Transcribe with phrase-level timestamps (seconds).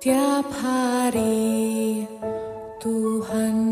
[0.00, 2.08] Tiap hari
[2.80, 3.69] Tuhan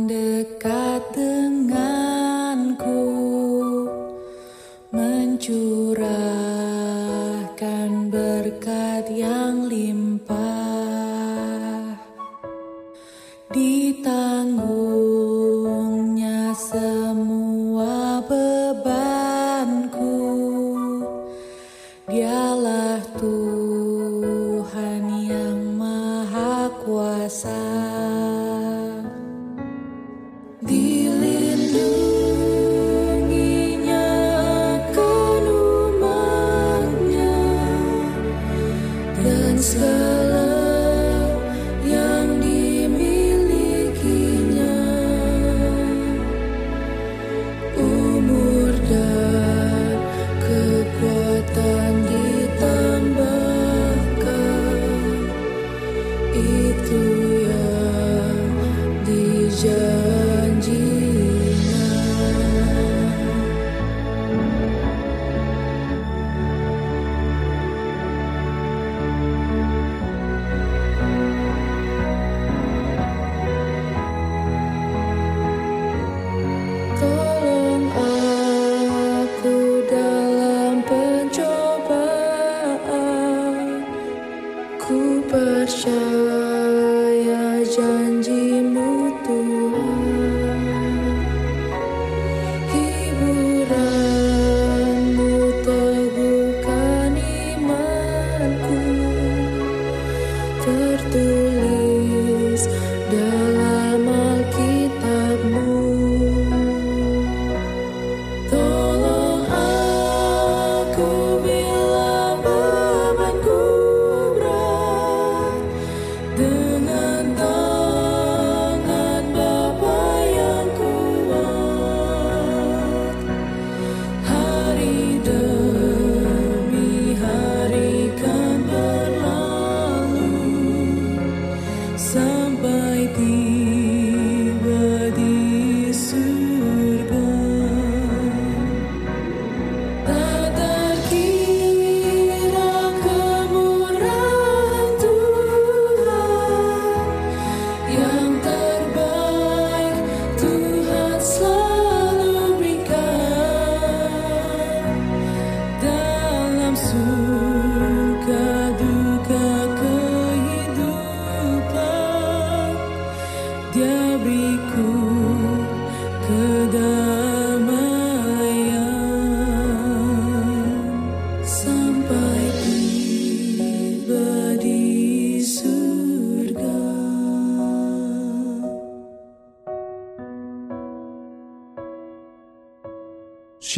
[156.99, 157.38] Dalam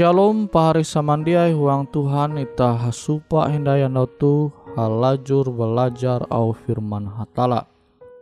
[0.01, 3.85] Shalom pahari samandiai huang Tuhan ita hasupa hendaya
[4.17, 7.69] tu halajur belajar au firman hatala.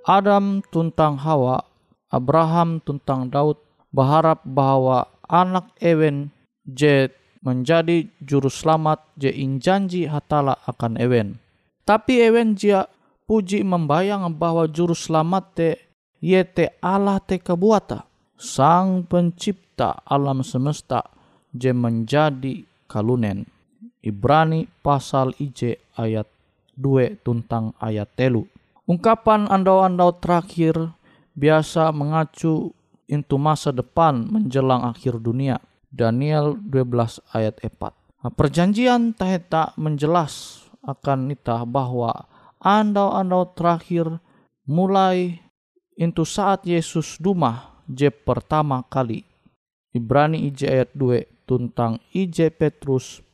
[0.02, 1.62] Adam tuntang Hawa,
[2.10, 3.62] Abraham tuntang Daud
[3.94, 6.34] berharap bahwa anak Ewen
[6.66, 7.14] je
[7.46, 11.38] menjadi juru selamat je injanji hatala akan Ewen.
[11.86, 12.90] Tapi Ewen jia
[13.22, 15.78] puji membayang bahwa juru selamat te
[16.18, 18.02] yete Allah te kebuata.
[18.34, 21.17] Sang pencipta alam semesta
[21.54, 23.48] je menjadi kalunen.
[24.02, 26.26] Ibrani pasal IJ ayat
[26.78, 28.46] 2 tuntang ayat telu.
[28.88, 30.94] Ungkapan andau-andau terakhir
[31.36, 32.72] biasa mengacu
[33.10, 35.60] into masa depan menjelang akhir dunia.
[35.88, 37.92] Daniel 12 ayat 4.
[38.24, 42.28] Nah, perjanjian taheta menjelas akan nita bahwa
[42.60, 44.20] andau-andau terakhir
[44.68, 45.40] mulai
[45.96, 49.24] into saat Yesus dumah je pertama kali.
[49.96, 53.24] Ibrani IJ ayat 2 tuntang IJ Petrus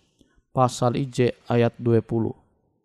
[0.55, 2.31] pasal IJ ayat 20.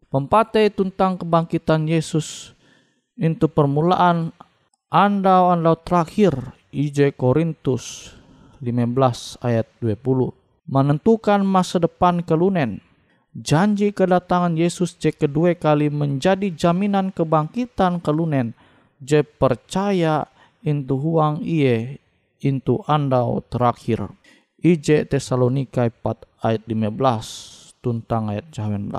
[0.10, 2.58] Pempate tentang kebangkitan Yesus
[3.14, 4.34] itu permulaan
[4.90, 8.18] andau-andau terakhir IJ Korintus
[8.58, 10.40] 15 ayat 20
[10.70, 12.82] menentukan masa depan kelunen.
[13.34, 18.58] Janji kedatangan Yesus je kedua kali menjadi jaminan kebangkitan kelunen
[19.02, 20.26] je percaya
[20.66, 22.02] into huang iye
[22.42, 24.10] into andau terakhir.
[24.60, 28.92] IJ Tesalonika 4 ayat 15 tuntang ayat 19.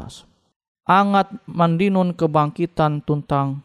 [0.89, 3.61] Angat mandinun kebangkitan tuntang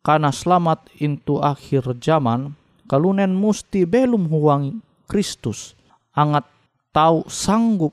[0.00, 2.56] karena selamat into akhir zaman
[2.88, 5.76] kalunen musti belum huang Kristus.
[6.16, 6.48] Angat
[6.96, 7.92] tahu sanggup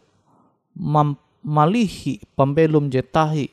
[1.44, 3.52] malihi pembelum jetahi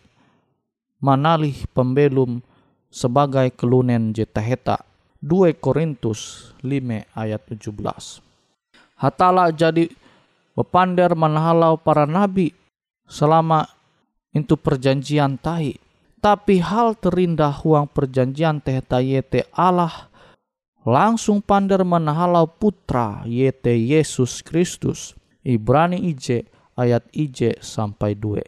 [1.03, 2.39] manalih pembelum
[2.87, 4.87] sebagai kelunen jetaheta.
[5.19, 8.28] 2 Korintus 5 ayat 17
[8.99, 9.87] Hatala jadi
[10.59, 12.51] bepander menhalau para nabi
[13.07, 13.71] selama
[14.35, 15.79] itu perjanjian tahi.
[16.19, 20.11] Tapi hal terindah huang perjanjian teh yete Allah
[20.83, 25.15] langsung pander menahalau putra yete Yesus Kristus.
[25.47, 28.43] Ibrani IJ ayat IJ sampai 2.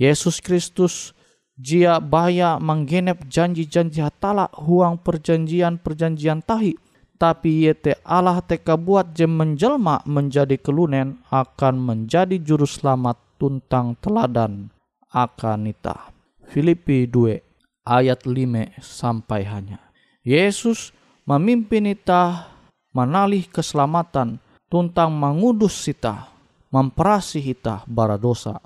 [0.00, 1.12] Yesus Kristus
[1.54, 6.74] jia baya menggenep janji-janji hatala huang perjanjian-perjanjian tahi
[7.24, 14.68] tapi yete Allah teka buat jem menjelma menjadi kelunen akan menjadi juru selamat tuntang teladan
[15.08, 16.12] akan nita.
[16.44, 19.80] Filipi 2 ayat 5 sampai hanya.
[20.20, 20.92] Yesus
[21.24, 22.52] memimpin ita
[22.92, 24.36] menalih keselamatan
[24.68, 26.28] tuntang mengudus kita,
[26.68, 28.60] memperasi kita bara dosa.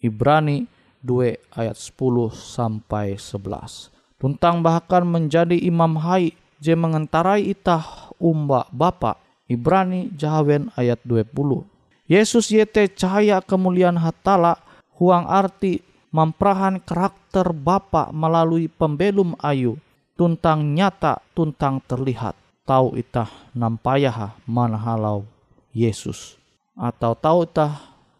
[0.00, 0.64] Ibrani
[1.04, 3.92] 2 ayat 10 sampai 11.
[4.16, 9.18] Tuntang bahkan menjadi imam hai je mengentarai itah umba Bapa.
[9.48, 11.32] Ibrani Jahawen ayat 20.
[12.04, 14.60] Yesus yete cahaya kemuliaan hatala
[15.00, 15.80] huang arti
[16.12, 19.80] memperahan karakter Bapa melalui pembelum ayu
[20.16, 22.36] tuntang nyata tuntang terlihat
[22.68, 25.24] tahu itah nampayaha mana halau
[25.72, 26.36] Yesus
[26.76, 27.76] atau tahu itah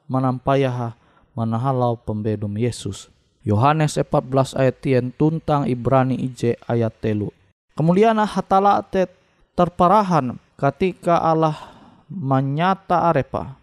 [0.08, 0.96] manampayaha
[1.36, 3.12] mana halau pembelum Yesus
[3.44, 7.32] Yohanes 14 ayat 10 tuntang Ibrani IJ ayat telu
[7.78, 9.06] Kemuliaan hatala te
[9.54, 11.54] terparahan ketika Allah
[12.10, 13.54] menyata arepa.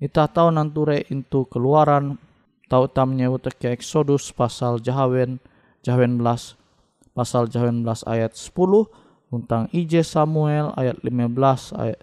[0.00, 2.16] Ita tahu nanture itu keluaran
[2.72, 5.36] tahu tamnya utek Exodus pasal Jahawen
[5.84, 6.56] Jahawen belas
[7.12, 8.56] pasal Jahawen belas ayat 10
[9.28, 12.00] tentang IJ Samuel ayat 15 ayat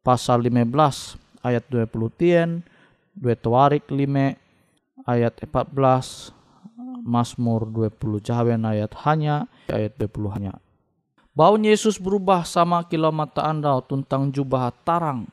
[0.00, 2.64] pasal 15 ayat 20 tien
[3.12, 4.00] dua tuarik 5
[5.04, 6.32] ayat 14
[7.04, 10.56] Mazmur 20 Jahawen ayat hanya ayat 20 hanya
[11.36, 15.28] Bau Yesus berubah sama kilo mata anda tentang jubah tarang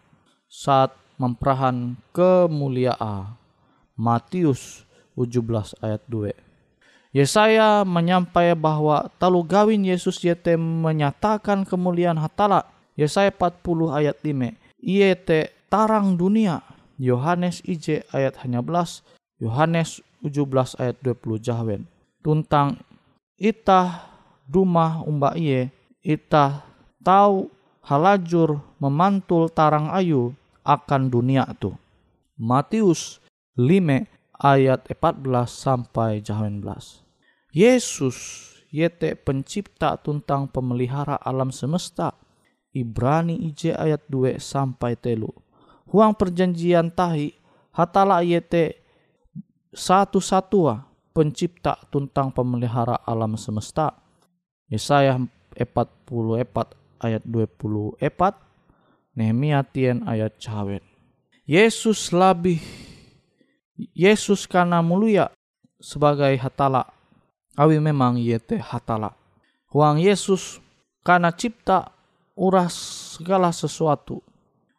[0.51, 3.39] saat memperahan kemuliaan.
[3.95, 4.83] Matius
[5.15, 6.35] 17 ayat 2.
[7.15, 12.67] Yesaya menyampai bahwa talu gawin Yesus yete menyatakan kemuliaan hatala.
[12.99, 13.63] Yesaya 40
[13.95, 14.59] ayat 5.
[14.83, 16.67] Iete tarang dunia.
[16.99, 19.07] Yohanes IJ ayat hanya belas.
[19.39, 21.87] Yohanes 17 ayat 20 jahwen.
[22.19, 22.75] Tuntang
[23.39, 24.11] itah
[24.51, 25.71] dumah umba iye
[26.03, 26.67] ita
[26.99, 27.47] tahu
[27.79, 30.35] halajur memantul tarang ayu
[30.67, 31.71] akan dunia tu.
[32.35, 33.23] Matius
[33.55, 34.03] 5
[34.35, 36.59] ayat 14 sampai 18.
[37.55, 38.17] Yesus
[38.67, 42.11] yete pencipta tentang pemelihara alam semesta.
[42.73, 45.29] Ibrani IJ ayat 2 sampai telu.
[45.87, 47.37] Huang perjanjian tahi
[47.69, 48.81] hatala yete
[49.69, 53.93] satu-satua pencipta tentang pemelihara alam semesta.
[54.65, 55.21] Yesaya
[55.57, 57.99] 44 ayat 24
[59.13, 60.81] Nehemia tien ayat cawen
[61.45, 62.61] Yesus lebih
[63.93, 65.29] Yesus karena mulia
[65.77, 66.89] sebagai hatala
[67.57, 69.13] awi memang yete hatala
[69.73, 70.61] Huang Yesus
[71.01, 71.89] karena cipta
[72.37, 72.73] uras
[73.17, 74.21] segala sesuatu.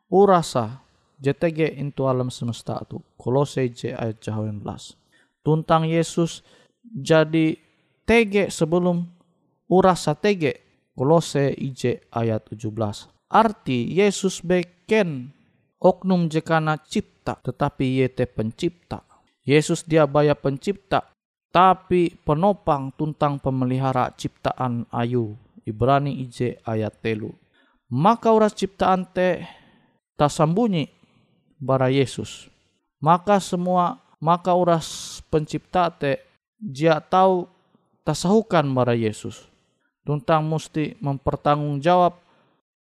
[0.06, 0.86] Urasa
[1.18, 3.02] JTG into alam semesta itu.
[3.18, 4.62] Kolose J ayat 18.
[5.42, 6.46] Tuntang Yesus
[6.86, 7.58] jadi
[8.06, 9.02] TG sebelum
[9.66, 10.62] urasa TG.
[10.94, 13.10] Kolose IJ ayat 17.
[13.26, 15.34] Arti Yesus beken
[15.82, 19.02] oknum jekana cipta tetapi yete pencipta.
[19.42, 21.10] Yesus dia baya pencipta
[21.50, 25.34] tapi penopang tuntang pemelihara ciptaan ayu.
[25.66, 27.34] Ibrani IJ ayat telu.
[27.90, 29.42] Maka uras ciptaan te
[30.14, 30.94] tak sambunyi
[31.58, 32.46] bara Yesus.
[33.02, 36.22] Maka semua maka uras pencipta te
[36.62, 37.50] dia tahu
[38.06, 39.53] tasahukan bara Yesus.
[40.04, 42.14] Tuntang mesti mempertanggungjawab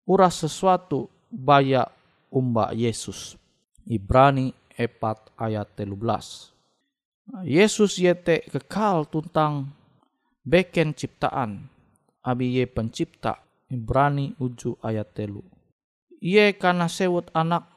[0.07, 1.83] uras sesuatu baya
[2.31, 3.35] umba Yesus.
[3.83, 7.43] Ibrani 4 ayat 13.
[7.43, 9.67] Yesus yete kekal tuntang
[10.47, 11.67] beken ciptaan.
[12.23, 13.43] Abi ye pencipta.
[13.69, 15.43] Ibrani uju ayat telu.
[16.23, 17.69] Ie karena sewut anak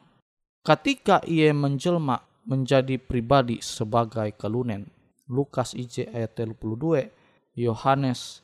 [0.64, 4.88] ketika ia menjelma menjadi pribadi sebagai kelunen.
[5.30, 7.12] Lukas IJ ayat 32,
[7.56, 8.42] Yohanes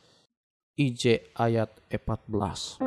[0.79, 2.79] IJ ayat 14.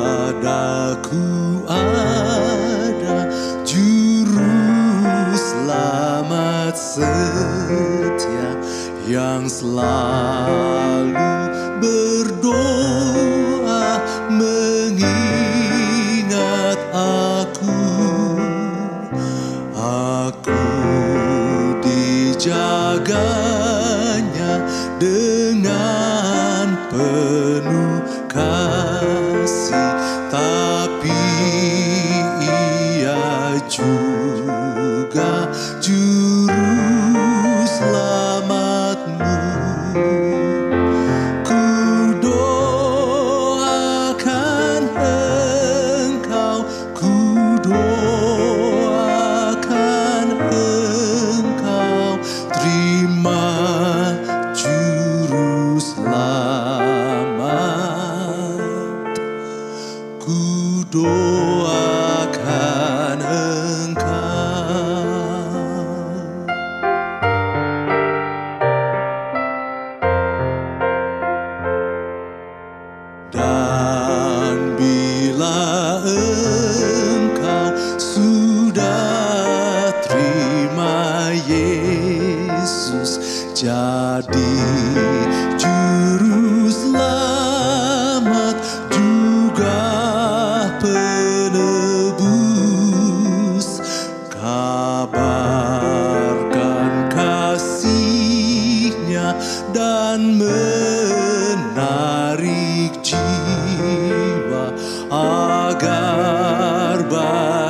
[0.00, 1.49] Padaku
[9.08, 11.29] yang selalu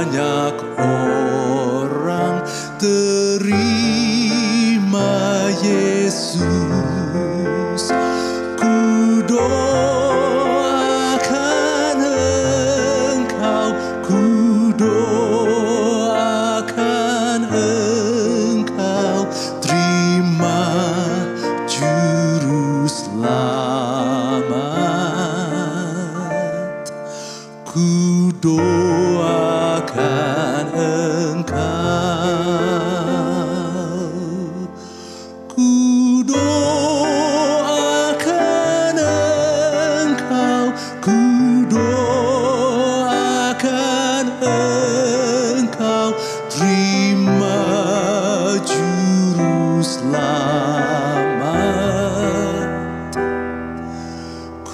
[0.00, 0.70] banyak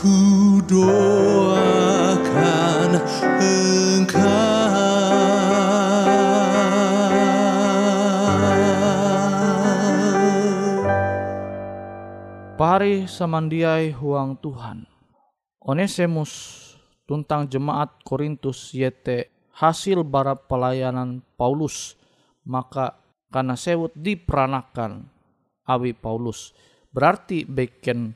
[0.06, 1.82] ku doakan
[12.56, 14.88] Pari samandiai huang Tuhan.
[15.66, 16.32] Onesimus
[17.04, 21.98] tuntang jemaat Korintus yete hasil bara pelayanan Paulus
[22.46, 22.96] maka
[23.34, 25.10] karena sewut diperanakan
[25.66, 26.54] awi Paulus
[26.94, 28.14] berarti beken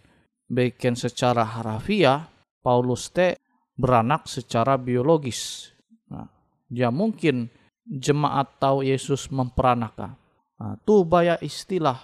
[0.51, 2.27] beken secara harafiah
[2.61, 3.39] Paulus te
[3.79, 5.73] beranak secara biologis.
[6.11, 6.29] Nah,
[6.67, 7.49] dia mungkin
[7.87, 10.19] jemaat tahu Yesus memperanakan.
[10.61, 11.97] Nah, tu baya istilah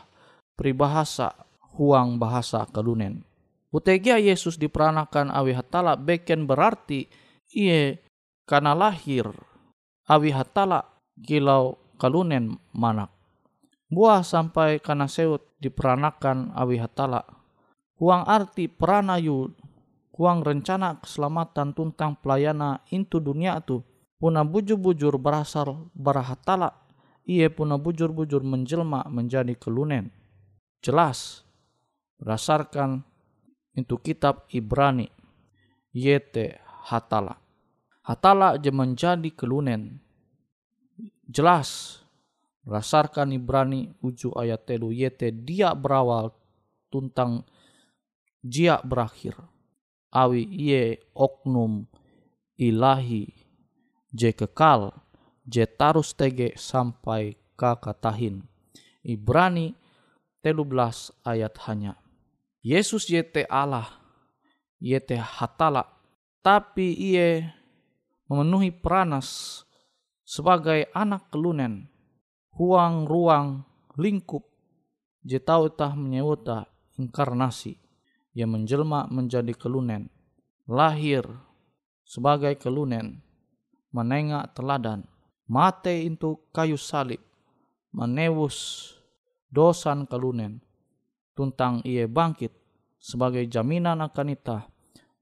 [0.57, 1.37] peribahasa
[1.77, 3.21] huang bahasa kelunen.
[3.69, 7.05] Utegia Yesus diperanakan awi hatala beken berarti
[7.53, 8.01] iye
[8.49, 9.29] karena lahir
[10.09, 10.87] awi hatala
[11.21, 13.13] kilau kalunen manak.
[13.93, 17.23] Buah sampai karena seut diperanakan awi hatala.
[17.97, 19.49] Huang arti peranayu
[20.17, 23.85] huang rencana keselamatan tuntang pelayana intu dunia tu
[24.17, 26.73] puna bujur-bujur berasal barahatala
[27.29, 30.15] ia puna bujur-bujur menjelma menjadi kelunen.
[30.81, 31.43] Jelas
[32.21, 33.03] berdasarkan
[33.77, 35.11] itu kitab Ibrani
[35.93, 37.37] yete hatala.
[38.07, 39.99] Hatala je menjadi kelunen.
[41.27, 42.01] Jelas
[42.63, 46.31] berdasarkan Ibrani uju ayat telu yete dia berawal
[46.89, 47.43] tuntang
[48.47, 49.35] jia berakhir.
[50.15, 51.85] Awi iye oknum
[52.57, 53.29] ilahi
[54.15, 54.95] je kekal
[55.45, 58.47] je tarus tege sampai kakatahin.
[59.07, 59.75] Ibrani
[60.43, 61.95] 13 ayat hanya.
[62.67, 63.87] Yesus yete Allah,
[64.83, 65.87] yete hatala,
[66.43, 67.55] tapi ia
[68.27, 69.63] memenuhi peranas
[70.27, 71.87] sebagai anak kelunen,
[72.59, 73.63] huang ruang
[73.95, 74.43] lingkup,
[75.23, 76.67] jetau tah menyewota
[76.99, 77.79] inkarnasi,
[78.37, 80.13] yang menjelma menjadi kelunen,
[80.69, 81.25] lahir
[82.05, 83.25] sebagai kelunen,
[83.97, 85.09] menengak teladan,
[85.49, 87.25] mate itu kayu salib,
[87.97, 88.93] menewus
[89.49, 90.61] dosan kelunen,
[91.33, 92.53] tuntang ia bangkit
[93.01, 94.69] sebagai jaminan akan itah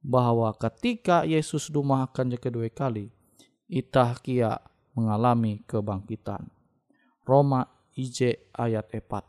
[0.03, 3.15] bahwa ketika Yesus dumah akan kedua kali,
[3.71, 4.59] itah kia
[4.99, 6.51] mengalami kebangkitan.
[7.23, 9.23] Roma IJ ayat 4.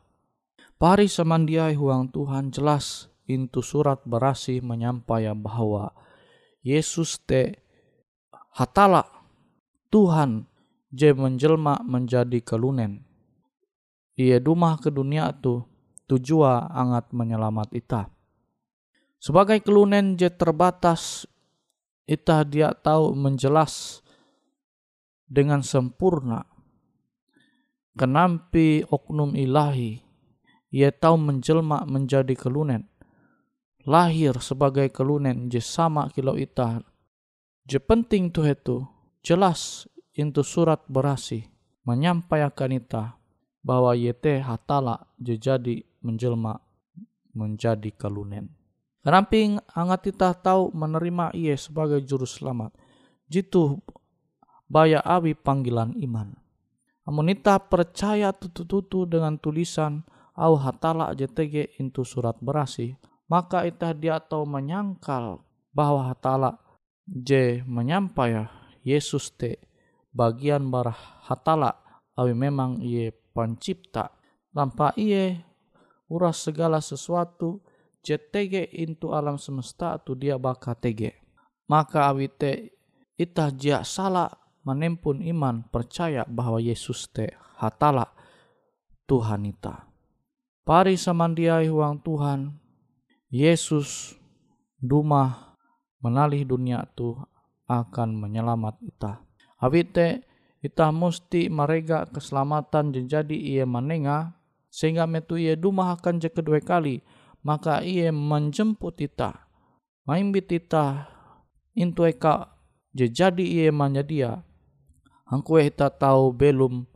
[0.76, 5.94] Pari semandiai huang Tuhan jelas intu surat berasi menyampaikan bahwa
[6.66, 7.62] Yesus te
[8.54, 9.06] hatala
[9.94, 10.50] Tuhan
[10.90, 13.04] je menjelma menjadi kelunen.
[14.16, 15.62] Ia dumah ke dunia tu
[16.08, 18.08] tujua angat menyelamat ita.
[19.20, 21.26] Sebagai kelunen je terbatas,
[22.06, 24.06] ita dia tahu menjelas
[25.26, 26.46] dengan sempurna.
[27.96, 30.00] Kenampi oknum ilahi,
[30.70, 32.86] ia tahu menjelma menjadi kelunen.
[33.86, 36.82] Lahir sebagai kelunen je sama kilo ita.
[37.70, 38.78] Je penting tuh itu,
[39.22, 39.86] jelas
[40.18, 41.46] itu surat berasi
[41.86, 43.14] menyampaikan ita
[43.62, 46.58] bahwa yete hatala je jadi menjelma
[47.38, 48.50] menjadi kalunen.
[49.06, 52.74] Ramping angat kita tahu menerima ia sebagai juru selamat.
[53.30, 53.78] Jitu
[54.66, 56.34] baya awi panggilan iman.
[57.06, 60.02] Amun ita percaya tutu-tutu dengan tulisan
[60.34, 65.42] au hatala JTG itu surat berasi, maka ita dia tahu menyangkal
[65.74, 66.62] bahwa hatala
[67.06, 68.50] J menyampai
[68.82, 69.62] Yesus te
[70.14, 71.74] bagian barah hatala
[72.16, 74.16] awi memang ia pencipta.
[74.56, 75.36] Tanpa ia
[76.08, 77.60] uras segala sesuatu
[78.06, 81.12] JTG into alam semesta tu dia baka TG.
[81.68, 82.72] Maka awite
[83.20, 84.32] itah jia salah
[84.64, 88.16] menempun iman percaya bahwa Yesus te hatala
[89.10, 89.90] Tuhan ita.
[90.66, 92.58] Pari samandiai huang Tuhan,
[93.34, 94.18] Yesus
[94.78, 95.56] duma
[96.02, 97.18] menalih dunia tu
[97.66, 99.26] akan menyelamat ita.
[99.58, 100.26] Awite
[100.66, 104.34] ita musti mereka keselamatan jadi ia menengah
[104.74, 107.06] sehingga metu ia dumah akan je kedua kali
[107.46, 109.46] maka ia menjemput ita
[110.10, 111.08] maimbit ita
[111.78, 112.58] intu eka
[112.92, 113.70] je jadi ia
[114.02, 114.42] dia
[115.30, 116.90] angku ita tahu belum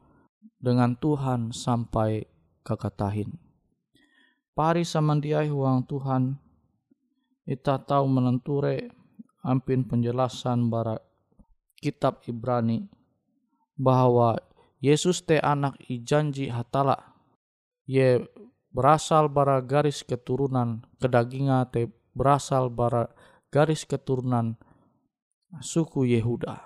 [0.57, 2.25] dengan Tuhan sampai
[2.65, 3.31] kakatahin
[4.59, 6.35] pari samandiai huang Tuhan
[7.47, 8.91] ita tahu menenture
[9.39, 10.99] ampin penjelasan bara
[11.79, 12.83] kitab Ibrani
[13.79, 14.35] bahwa
[14.83, 16.99] Yesus te anak i janji hatala
[17.87, 18.19] ye
[18.75, 23.07] berasal bara garis keturunan kedagingan te berasal bara
[23.55, 24.59] garis keturunan
[25.63, 26.59] suku Yehuda.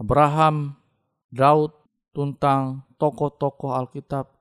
[0.00, 0.80] Abraham,
[1.28, 1.76] Daud,
[2.16, 4.33] tuntang tokoh-tokoh Alkitab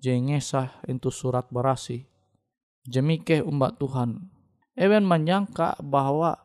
[0.00, 2.08] jengesah itu surat berasi.
[2.88, 4.32] Jemike umat Tuhan.
[4.74, 6.40] Ewen menyangka bahwa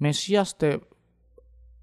[0.00, 0.80] Mesias te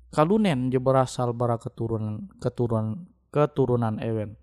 [0.10, 4.34] kalunen je berasal bara keturunan keturunan keturunan Ewen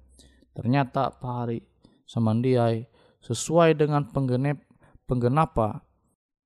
[0.54, 1.58] Ternyata pahari
[2.06, 2.86] samandiai
[3.18, 4.62] sesuai dengan penggenep,
[5.10, 5.82] penggenapa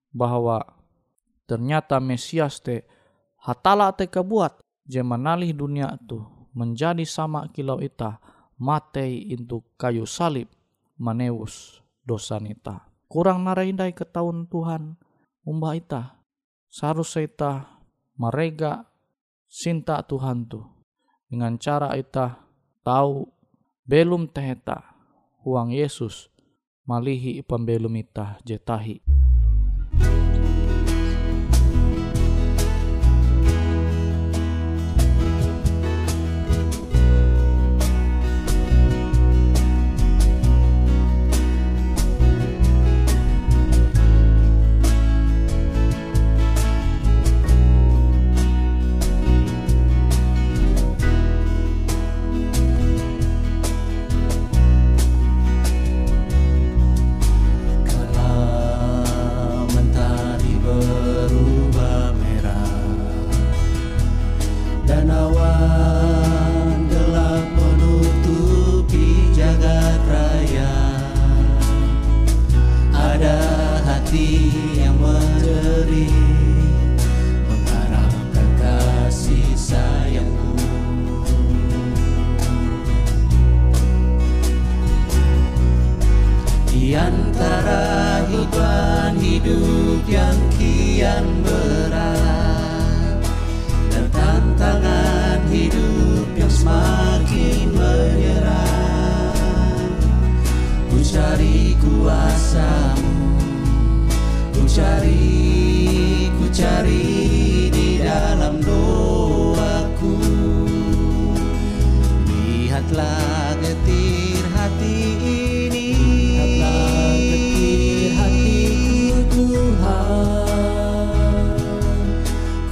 [0.09, 0.65] bahwa
[1.45, 2.89] ternyata Mesias te
[3.45, 6.25] hatala te kebuat je menalih dunia tu
[6.57, 8.17] menjadi sama kilau ita
[8.59, 10.51] matei untuk kayu salib
[10.99, 12.85] maneus dosanita.
[13.09, 14.99] Kurang naraindai ke tahun Tuhan
[15.47, 16.03] umbah ita.
[16.69, 17.81] Sarus ita
[18.21, 18.85] merega
[19.49, 20.61] sinta Tuhan tu.
[21.31, 22.45] Dengan cara ita
[22.85, 23.25] tahu
[23.89, 24.85] belum teheta
[25.49, 26.29] uang Yesus
[26.85, 29.28] malihi pembelum ita jetahi.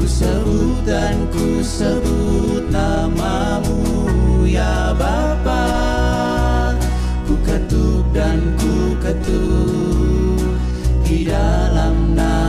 [0.07, 5.67] sebut dan ku sebut namamu ya Bapa.
[7.27, 10.55] Ku ketuk dan ku ketuk
[11.03, 12.46] di dalam nama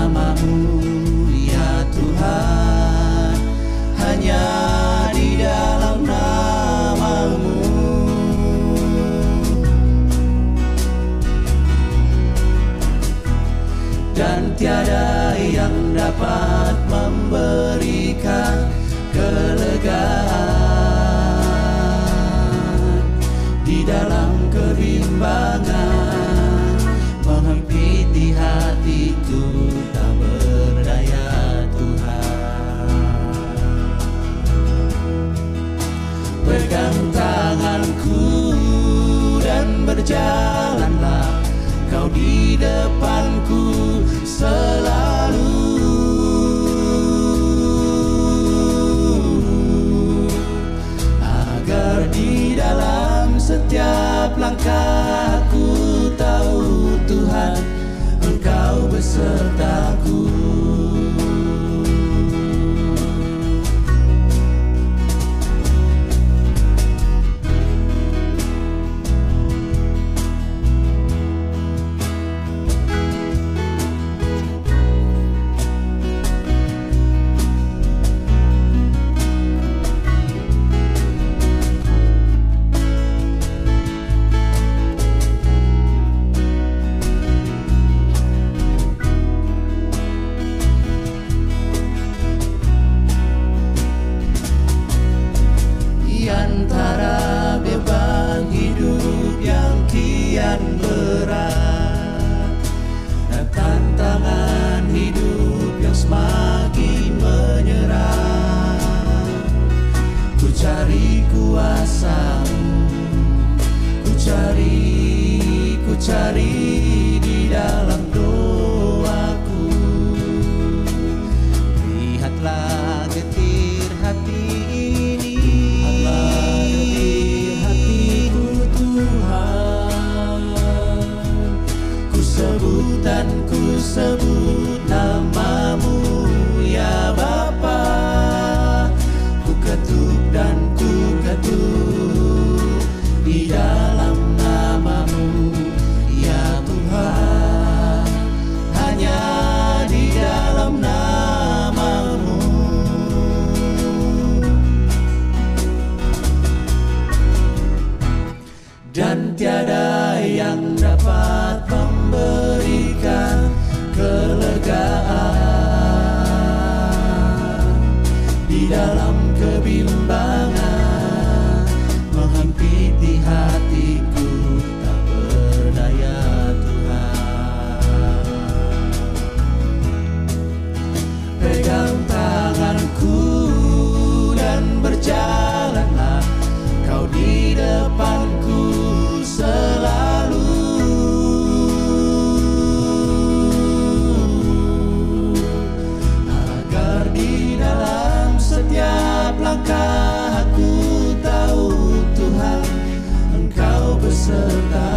[204.27, 204.96] serta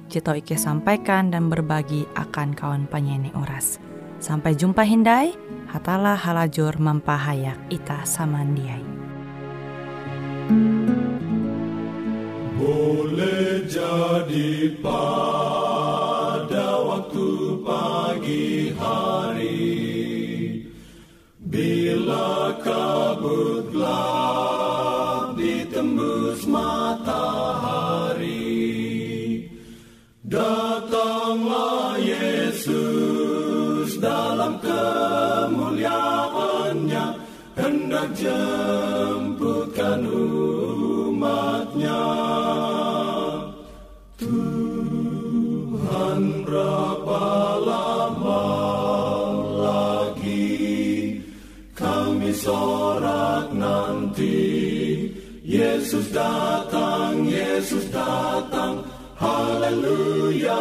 [0.19, 3.79] tau Ike sampaikan dan berbagi akan kawan penyanyi oras.
[4.19, 5.31] Sampai jumpa Hindai,
[5.71, 8.83] hatalah halajur mempahayak ita samandiai.
[12.59, 15.30] Boleh jadi pada
[55.91, 58.79] Yesus datang, Yesus datang.
[59.19, 60.55] Haleluya,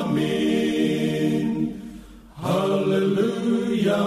[0.00, 1.68] amin.
[2.40, 4.00] Haleluya,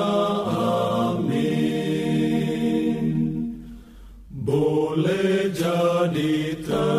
[1.14, 2.34] amin.
[4.42, 6.93] Boleh jadi tengah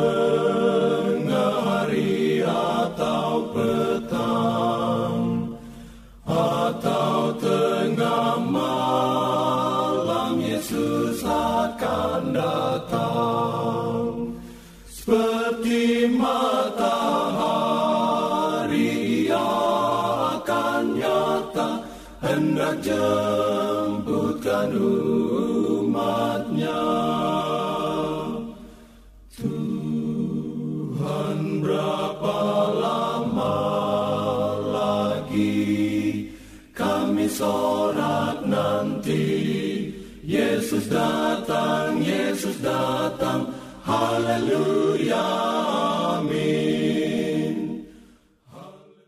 [40.94, 43.50] datang, Yesus datang,
[43.82, 44.73] haleluya